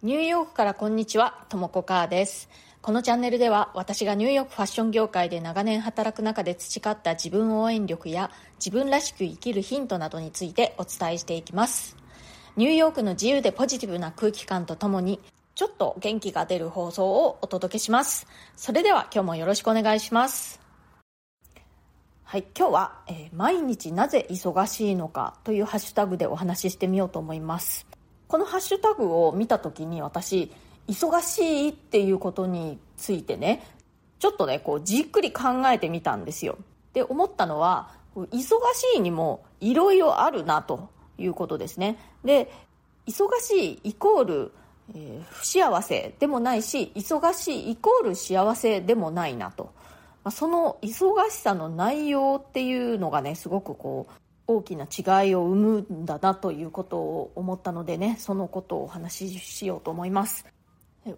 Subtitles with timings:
[0.00, 2.48] ニューヨークからこんにちは、ともこかーです。
[2.82, 8.30] このチャンネルでは私がニューヨークファッション業界で長年働く中で培った自分応援力や
[8.64, 11.96] 自分らしく生きるヒントなどについてお伝えしていきます。
[12.54, 15.18] ニューヨークの自由でポジティブな空気感とともに
[15.56, 18.28] ちょっと元気が出る放送をお届けします。
[18.54, 20.60] それでは今日もよろしくお願いします。
[22.22, 27.97] はい、今日は、えー毎日なぜ忙しいのかというハッシュタグでお話ししてみようと思います。
[28.28, 30.52] このハッシュタグを見た時に私、
[30.86, 33.66] 忙しいっていうことについてね、
[34.18, 36.58] ちょっとね、こうじっくり考えてみたんですよ。
[36.92, 41.98] で、思ったのは、忙しいにもいろいろあるなということですね。
[42.24, 42.50] で、
[43.06, 44.52] 忙しいイコール、
[44.94, 49.70] えー不幸せでもないし、忙しいイコール幸せでもないなと。
[50.24, 54.12] まあその忙しさの内容っていうのがね、すごくこう、
[54.48, 60.46] 大きな違いを生むんだなということを思ったのでね、そのことをお話ししようと思います。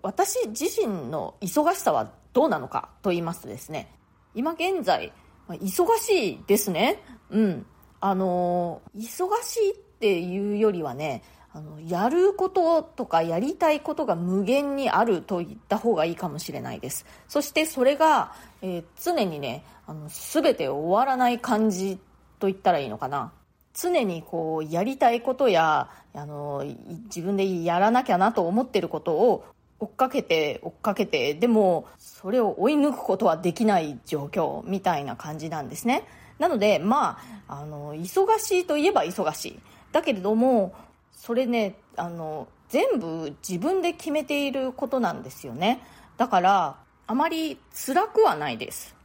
[0.02, 3.92] 私自身の忙しさはどうなのかと言いますとですね、
[4.34, 5.12] 今現在、
[5.46, 7.02] ま忙しいですね。
[7.30, 7.66] うん。
[8.00, 17.06] あの忙しいっていうよりはね、あの、やることとかやりたいことが無限にあると言った方がいいかもしれないです。
[17.28, 18.32] そしてそれが、
[18.62, 22.00] えー常にね、あの、すべて終わらない感じ
[22.40, 23.32] と言ったらいいのかな。
[23.72, 26.64] 常にこう、やりたいことや、あの、
[27.04, 29.44] 自分でやらなきゃなと思ってることを
[29.78, 36.02] 追っかけて追っかけて、でも、それを追い抜くことはできない状況みたいな感じなんですね。
[36.38, 39.60] なので、まあ、あの、忙しいといえば忙しい。
[39.92, 40.74] だけれども、
[41.12, 45.82] それね、あの、全部自分で決めていることなんですよね。
[46.16, 48.99] だから、あまり辛くはないです。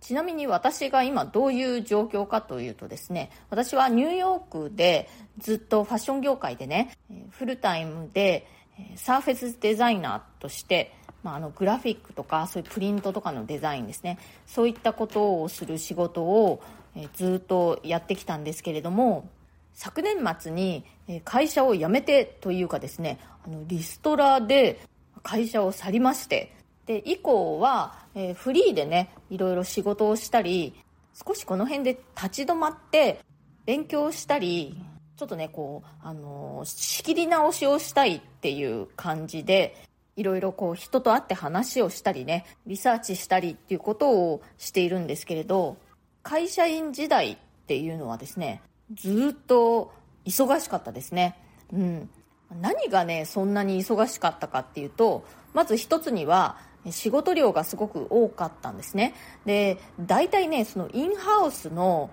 [0.00, 6.96] ちなみに私が今どういう状況かというとですね、私はニューヨークでずっとファッション業界でね、
[7.30, 8.46] フルタイムで
[8.96, 16.62] サーフェスデザイナーとして、まあ、あのグラフィックとかそういうプリントとかのデザインですね、そういったことをする仕事を
[17.14, 19.28] ずっとやってきたんですけれども、
[19.74, 20.84] 昨年末に
[21.24, 24.80] 会社を辞めてというかですね、あのリストラで
[25.22, 26.52] 会社を去りまして、
[26.90, 30.74] で、以降は、えーフリーでね、いろいろ仕事をしたり、
[31.24, 33.20] 少しこの辺で立ち止まって
[33.64, 34.76] 勉強したり、
[35.16, 39.76] ちょっとね、こう、あのー仕切り直しをしたいっていう感じで、
[40.16, 45.76] いろいろこう人と会って話をしたりね、リサーチしたりっていうことをしているんですけれど、
[46.24, 47.36] 会社員時代っ
[47.68, 48.62] ていうのはですね、
[48.92, 49.92] ずっと
[50.24, 51.38] 忙しかったですね。
[51.72, 52.10] うん。
[52.60, 55.24] 何がね、そんなに忙しかったかっていうと、
[55.54, 56.58] まず一つには、
[56.90, 59.14] 仕事量がすごく多かったんですね。
[59.44, 62.10] で、大体ね、そのインハウスの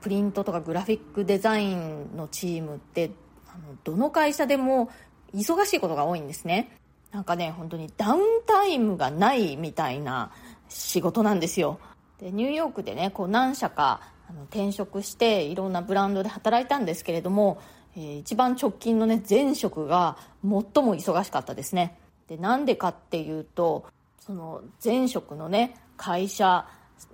[0.00, 3.10] プリントとかグラフィックデザインのチームって、
[3.48, 4.90] あの、どの会社でも
[5.34, 6.76] 忙しいことが多いんですね。
[7.12, 10.30] なんかね、本当にダウンタイムがないみたいな
[10.68, 11.80] 仕事なんですよ。
[12.20, 17.60] で、ニューヨークでね、こう何社かあの転職していろんなブランドで働いたんですけれども、
[17.96, 21.98] えー一番直近のね、前職が最も忙しかったですね。
[22.28, 23.86] で、なんでかっていうと、
[24.20, 26.66] その前職のね、会社、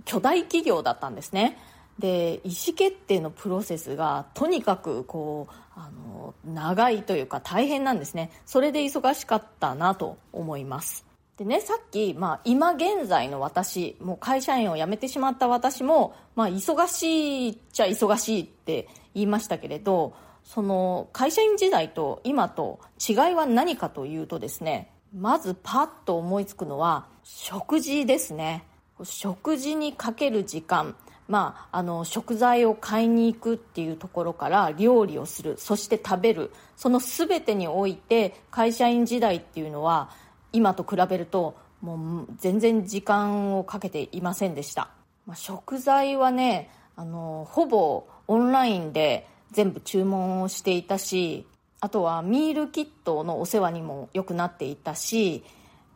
[0.05, 1.57] 巨大企業だったんですね。
[1.99, 8.31] で、意思決定のプロセスがとにかくこう、あの、長いというか大変なんですね。
[8.45, 11.07] それで忙しかったなと思います。
[11.39, 28.65] でね、さっき、まあ、今現在の私、もう会社員を辞めてしまった私も、まあ、忙しいっちゃ忙しいって言いましたけれど、その、会社員時代と今と違いは何かというとですね、まずパッと思いつくのは、食事ですね。
[29.03, 30.97] 食事にかける時間、
[31.29, 40.11] まあ、あの、食材を買いに行くっていうところから料理をする、そして食べる、その全てにおいて会社員時代っていうのは、
[40.53, 44.91] 今と比べると、もう全然時間をかけていませんでした。
[45.27, 51.47] まあ、食材はね、あの、ほぼオンラインで全部注文をしていたし、
[51.87, 55.45] あとはミールキットのお世話にもよくなっていたし、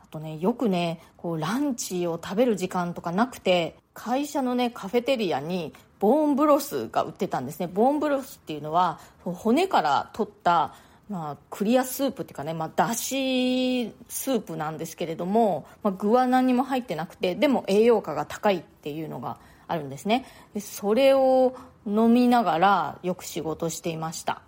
[0.00, 7.66] あとね、よくね、こうランチを食べる時間とかなくて、会社のね、カフェテリアにボーンブロスが売ってたんですね。
[7.66, 10.74] ボーンブロスっていうのは、骨から取った、
[11.08, 20.24] まあ、クリアスープっていうかね、まあ、だしスープなんですけれども、まあ、具は何も入ってなくて、でも栄養価が高いっていうのがあるんですね。
[20.54, 24.42] でそれを飲みながらよく仕事していました。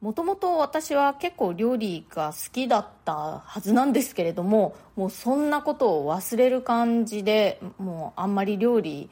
[0.00, 9.08] もともと私は結構料理が好きだったはずなんですけれども、もうそんなことを忘れる感じで、もうあんまり料理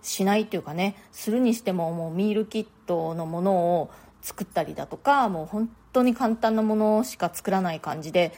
[0.00, 3.90] しないというかね、するにしてももうミールキットのものを
[4.22, 8.32] 作ったりだとか、もう本当に簡単なものしか作らない感じで、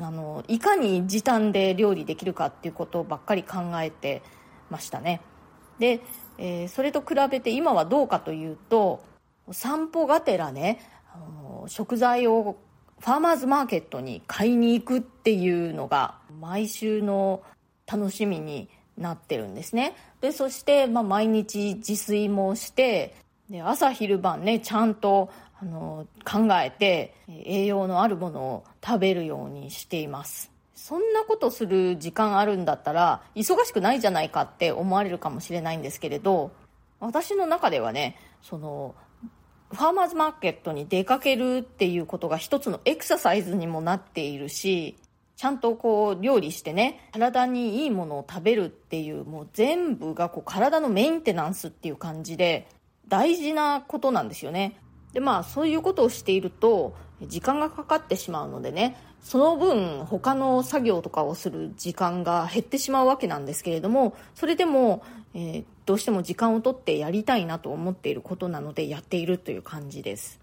[0.00, 4.22] あのいかに時短で料理できるかっていうことばっかり考えて
[4.70, 5.20] ましたね。
[5.80, 6.00] で、
[6.38, 9.02] えー、それと比べて今はどうかというと
[9.50, 10.78] 散歩がてらね
[11.70, 12.56] 食材を
[12.98, 17.42] ファーマーズマーケットに買いに行くっていうのが毎週の
[17.86, 18.68] 楽しみに
[18.98, 19.94] なってるんですね。
[20.20, 23.14] でそして、まあ、毎日自炊もして
[23.48, 25.30] で朝昼晩ねちゃんと
[25.62, 30.50] あの考えて栄養のあるものを食べるようにしています。
[30.74, 36.50] そんなことする時間あるんだったら忙しくないじゃないかって思われるかもしれないんですけれど
[36.98, 38.94] 私の中ではねその
[39.72, 44.96] ファーマーズマーケットに出かけるっていうことが一つのエクササイズにもなっているし
[45.36, 52.68] ちゃんとこう料理してね体にいいものを食べるっていうもう全部がこう体のメンテナンスっていう感じで
[53.08, 54.76] 大事なことなんですよね。
[55.12, 56.94] でまあそういうことをしていると
[57.26, 65.02] 時間がかかってしまうのでねその分他の作業とかをする時間が減ってしまうわけなんですけれどもそれでも、
[65.34, 70.40] えー、どうしても時間をとってやりたいなと思っていることなのでやっているという感じです。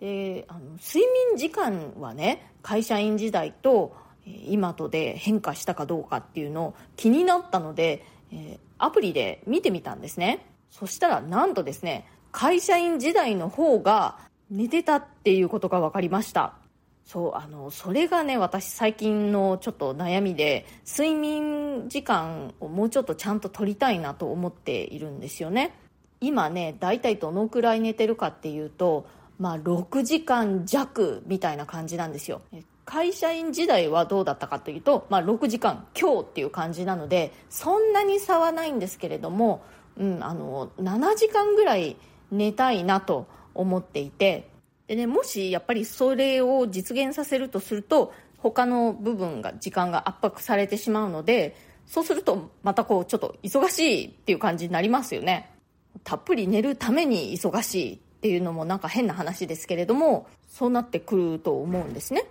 [0.00, 3.94] であの睡眠時間はね会社員時代と
[4.26, 10.46] 今とで変化したかどうかっていうのを気になったので、えー、アプリで見てみたんですね。
[10.70, 14.18] そしたらなんとですね会社員時代の方が
[14.52, 16.52] 寝てたっていうことが分かりました。
[17.04, 25.74] そうあのそれがね私最近のちょっと悩みで睡眠時間をもうちょっとちゃんと取りたいなと思っているんですよね。
[26.20, 29.06] 今ね大体どのくらい寝てるかっていうと
[29.38, 32.42] まあ6時間弱みたいな感じなんですよ。
[32.84, 39.62] 会社員時代はどうだったかというと、まあ、6時間今日っていう感じなのでそんなに差はないんですけれども、
[39.96, 41.96] うん、あの7時間ぐらい
[42.32, 44.48] 寝たいなと思っていて。
[44.86, 51.56] で、ね、もしやっぱりそれを実現させるとすると他の部分が時間が圧迫されてしまうので
[51.86, 55.50] そうするとまたこうちょっと忙しいっていう感じになりますよね。
[56.04, 62.24] たっぷり寝るために忙しいっていうのもなんか変な話ですけれどもそうなってくると思うんですね。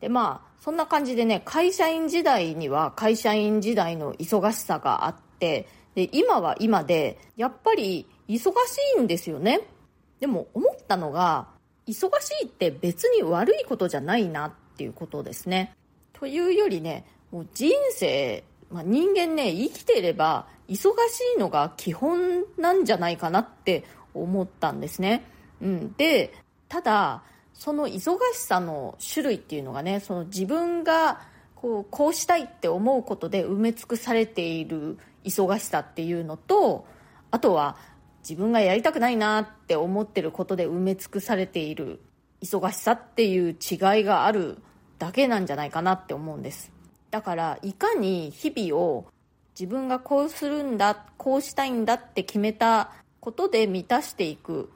[0.00, 8.52] でまあそんな感じでね会社員時代には会社員時代の忙しさがあってで今は今でやっぱり忙し
[8.98, 9.60] いんですよね。
[10.22, 11.48] でも思ったのが
[11.84, 15.74] 忙しいって別に悪いことじゃないなっていうことですね。
[16.12, 20.86] というよりねもう人生、まあ、人間ね生きていれば忙し
[21.36, 23.82] いのが基本なんじゃないかなって
[24.14, 25.24] 思ったんですね、
[25.60, 26.32] うん、で
[26.68, 31.20] ただその忙しさの種類っていうのがねその自分が
[31.56, 36.86] こうこうしたいって思うことで埋め尽くされている忙しさっていうのと
[37.32, 37.76] あとは
[38.22, 42.00] 自分がやりたくないなって思ってることで埋め尽くされている
[42.42, 44.58] 忙しさっていう違いがある
[44.98, 46.72] だけなんじゃないかなって思うんです。
[47.10, 49.06] だからいかに日々を
[49.58, 54.70] 自分がこうするんだこうしたいんだって決めたことで満たしていく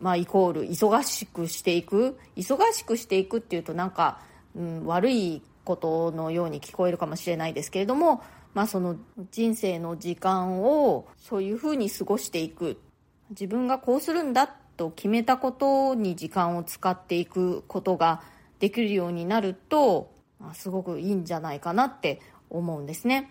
[0.00, 4.20] まあイコール忙しくしていく忙しくしていくっていうとなんか、
[4.54, 8.22] うん、悪いことのように聞こえるかもしれないですけれども
[8.56, 8.96] まあ、その
[9.32, 12.80] 人生の時間をそういうふうに過ごしていく
[13.28, 18.22] 自分がこうするんだと決めたことに時間を使っていくことが
[18.58, 20.10] できるようになると、
[20.40, 23.30] あ、すごくいいんじゃないかなって思うんですね。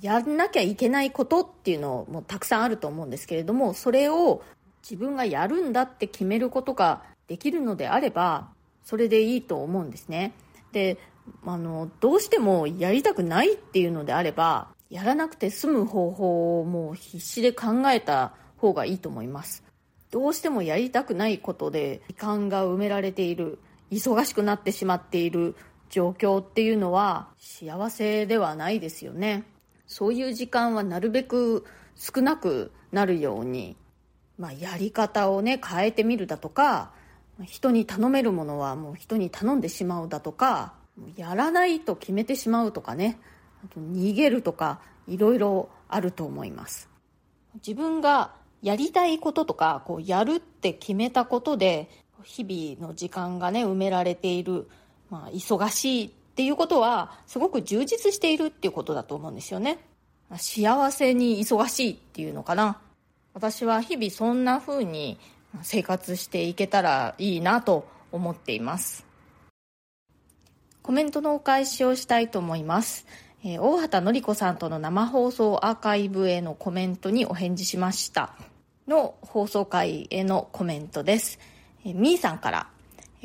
[0.00, 4.42] やんなきゃいけないことっていうのもたくさんあると思うんですけれどもそれを
[4.82, 8.48] 自分がやるんだって決めることができるのであれば
[8.84, 10.32] それでいいと思うんですね。
[10.72, 10.96] で
[11.44, 19.64] あのどうしてもやりたくないっていうのであればやらなくて済む方法をもう必死で考えた方がいいと思います。
[20.10, 23.58] どうしてもやりたくないことで時間が埋められている
[23.90, 25.56] 忙しくなってしまっている
[25.88, 29.44] 状況っていうのは幸せではないですよね。
[29.86, 31.64] そういう時間はなるべく
[31.96, 33.76] 少なくなるように、
[34.38, 36.92] まあ、やり方をね変えてみるだとか
[37.44, 40.74] 人に頼めるものはもう人に頼んでしまうだとか
[41.16, 43.18] やらないと決めてしまうとかね。
[43.64, 46.88] あと逃げるとかいろいろあると思います。
[47.54, 48.32] 自分が
[48.62, 51.88] やりたいこととかこうやるって決めたことで
[52.22, 54.68] 日々の時間がね埋められている、
[55.10, 59.78] まあ、忙しいっていうことはすごく充実しているっていうことだと思うんですよね。
[60.38, 62.80] 幸せに忙しいっていうのかな。
[63.34, 65.18] 私は日々そんな風に
[65.62, 69.04] 生活していけたらいいなと思っています。
[70.82, 73.06] コメントのお返しをしたいと思います。
[73.44, 78.34] えー、大畑のり子さんとの生放送アーカイブへのコメントにお返事しました
[78.88, 81.38] の放送回へのコメントです。
[81.84, 82.66] えー、みーさんから、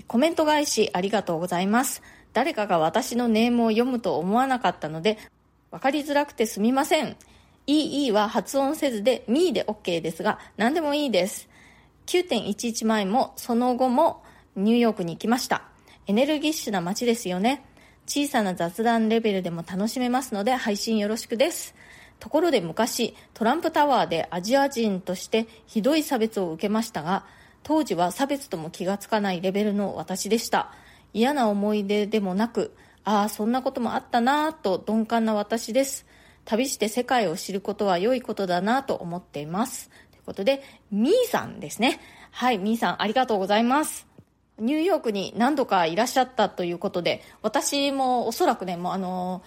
[0.08, 2.04] コメント返しありがとうございます。
[2.34, 5.18] 誰かが私のネームを読むと思わなかったので、
[5.72, 7.16] 分かりづらくてすみません。
[7.66, 11.50] EE は発音せずで me で OK ですが、何でもいいです。
[12.06, 14.24] 9.11前もその後も
[14.56, 15.64] ニューヨークに行きました。
[16.08, 17.66] エネルギッシュな街ですよね。
[18.06, 21.76] 小さな雑談レベルでも楽しめますので配信よろしくです。
[22.20, 27.26] ところで昔、トランプタワーでアジア人としてひどい差別を受けましたが、
[27.62, 30.72] 当時は差別とも気がつかないレベルの私でした。
[31.14, 32.74] 嫌な思い出でもなく、
[33.04, 36.06] ああ、そんなこともあったなぁと鈍感な私です。
[36.46, 39.90] 旅して世界を知ることは良いことだなと思っています。
[40.12, 42.00] ということで、みーさんですね。
[42.32, 44.07] はい、みーさんありがとうございます。
[44.60, 49.44] ニューヨークに何度かいらっしゃったということで、私もおそらくね、もうあの、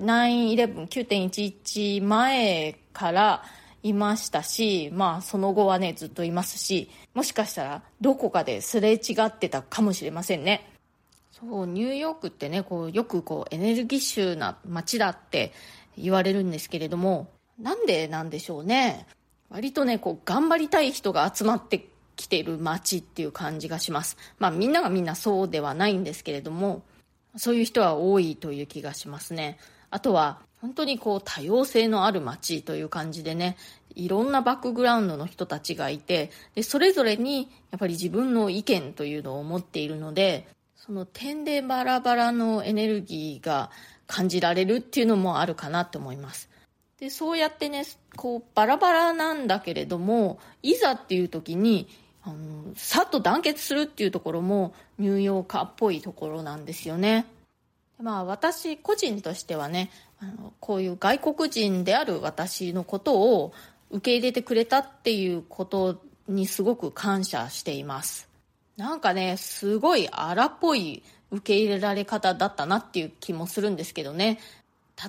[0.00, 3.42] 9-11、前から
[3.82, 10.68] いましたし、まあその後はね、ずっといますし、もしかしたらどこかですれ違ってたかもしれませんね。
[11.32, 15.52] そう、ニューヨークってね、こう、よくこう、エネルギッシュな街だって
[15.96, 17.28] 言われるんですけれども、
[17.60, 19.06] なんでなんでしょうね。
[19.48, 21.88] 割とね、こう、頑張りたい人が集まって
[22.18, 24.16] きてる街っていう感じがします。
[24.38, 26.82] まあみんながみんなそうではないんですけれども、
[27.36, 29.58] そういう人は多いという気がしますね。
[29.90, 33.56] あとは、本当にこう多様性のある街という感じでね、
[33.94, 43.70] いろんなバックグラウンドの人たちがいて、で、それぞれにやっぱり自分の意見というのを持っているので、その点でバラバラのエネルギーが
[44.06, 46.48] 感じられるっていうのもあるかなと思います。
[46.98, 47.84] で、そうやってね、
[48.16, 51.88] こう、バラバラなんだけれども、いざっていう時に、
[52.28, 57.26] あの、さっと団結するっていうところも、ニューヨーカーっぽいところなんですよね。
[58.00, 63.52] まあ、私個人としてはね、あの、こういう外国人である私のことを
[63.90, 68.28] 受け入れてくれたっていうことにすごく感謝しています。
[68.76, 74.38] なんかね、すごい荒っぽい受け入れられ方だったなっていう気もするんですけどね。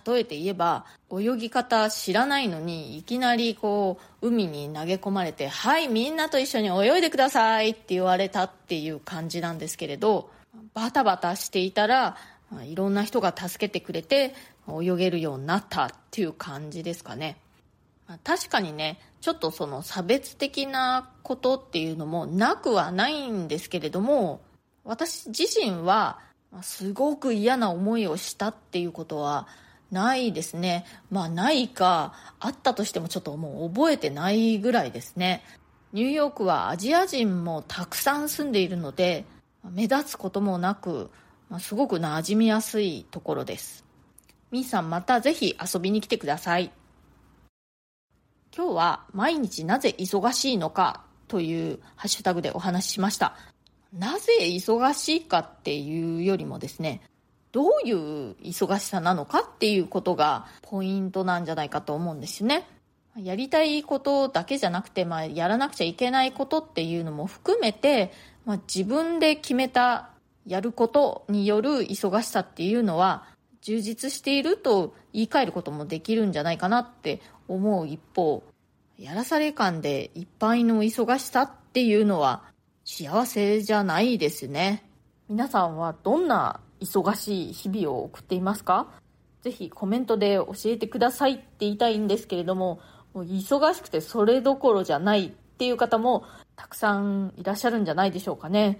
[0.06, 10.30] 例えて言えば、泳ぎ方知らないのに、いきなりこう、海に投げ込まれて、はい、みんなと一緒に泳いでくださいって言われたっていう感じなんですけれど、
[10.76, 12.18] バタバタしていたら、
[12.64, 14.36] いろんな人が助けてくれて、
[14.68, 17.38] 泳げるようになったっていう感じですかね。
[18.24, 24.42] 確かにね、ちょっとその差別的なことっていうのもなくはないんですけれども、
[24.84, 26.20] 私自身は
[26.62, 29.48] すごく嫌な思いをしたっていうことは
[29.92, 30.86] ないですね。
[31.10, 35.44] まあないか、あったとしてもちょっともう覚えてないぐらいですね。
[35.94, 39.26] ニューヨークはアジア人もたくさん住んでいるので、
[39.70, 41.10] 目立つこともなく
[41.50, 43.84] ま、すごく馴染みやすいところです。
[44.52, 46.72] みーさんまたぜひ遊びに来てください。
[48.56, 53.36] 今日は毎日なぜ忙しいのかというハッシュタグでお話ししました。
[53.94, 57.02] なぜ忙しいかっていうよりもですね、
[57.52, 62.68] どういう忙しさなのかっていうことがポイントなんじゃないかと思うんですよね。
[63.18, 68.12] やりたいことだけじゃなくて、まあ、やらなくちゃいけないことっていうのも含めて、
[68.46, 70.12] まあ、自分で決めた
[70.46, 73.26] やることによる忙しさっていうのは
[73.62, 78.44] 充実していると言い換えることもできるんじゃないかなって思う一方、
[78.98, 82.44] やらされ感でいっぱいの忙しさっていうのは
[82.86, 84.84] 幸せじゃないですね。
[85.28, 88.88] 皆さんはどんな忙しい日々を送っていますか？
[89.42, 92.82] ぜひコメントで教えてくださいって言いたいんですけれども、
[93.14, 98.80] もう忙しくてそれどころじゃないっていう方もたくさんいらっしゃるんじゃないでしょうかね。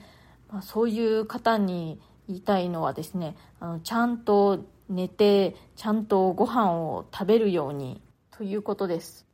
[0.52, 8.02] まあ、そういう方に言いたいのはですね、あのちゃんと寝て、ちゃんとご飯を食べるように
[8.32, 9.26] ということです。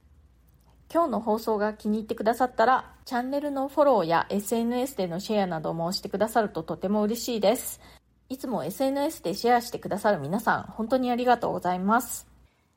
[0.93, 7.81] 今日の放送が気に入ってくださったら、チャンネルのフォローや SNS でのシェアなどもしてくださるととても嬉しいです。
[8.27, 12.25] いつも SNS でシェアしてくださる皆さん、本当にありがとうございます。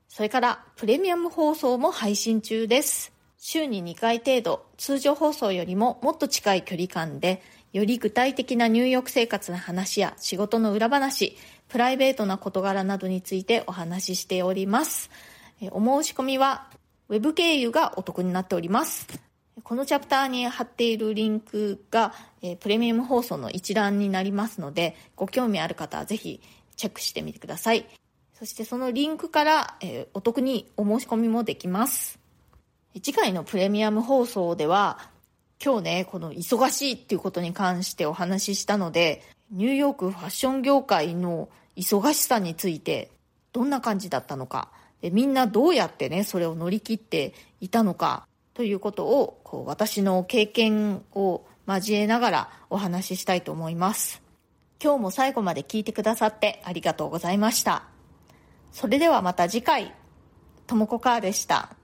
[0.09, 3.13] それから、プレミアム放送も配信中です。
[3.39, 11.37] 週に2回程度、通常放送よりももっと近い距離感で、より具体的な入浴生活の話や仕事の裏話、
[11.69, 15.11] プライベートな事柄などについてお話ししております。
[15.71, 16.69] お申し込みは
[17.09, 19.28] Web 経由がお得になっております。
[19.69, 26.41] このチャプターに貼っているリンクが、えプレミアム放送の一覧になりますので、ご興味ある方はぜひ
[26.77, 27.85] チェックしてみてください。
[28.33, 32.19] そしてそのリンクから、えお得にお申し込みもできます。
[32.95, 35.01] 次回のプレミアム放送では、
[35.63, 43.11] 今日ね、この忙しいっていうことに関してお話ししたので、ニューヨークファッション業界の忙しさについて
[43.53, 44.71] どんな感じだったのか、
[45.03, 48.28] みんなどうやってね、それを乗り切っていたのか、
[48.59, 54.21] ということを、こう、私の経験を交えながらお話ししたいと思います。
[54.83, 57.85] 今日も最後まで聞いてくださってありがとうございました。
[58.73, 59.95] それではまた次回、
[60.67, 61.78] ともこかーでした。